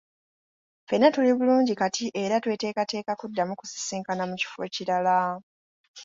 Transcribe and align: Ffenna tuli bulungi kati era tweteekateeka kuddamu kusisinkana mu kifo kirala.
Ffenna 0.83 1.11
tuli 1.11 1.31
bulungi 1.37 1.73
kati 1.81 2.05
era 2.23 2.35
tweteekateeka 2.43 3.11
kuddamu 3.19 3.53
kusisinkana 3.59 4.23
mu 4.29 4.35
kifo 4.41 4.61
kirala. 4.73 5.17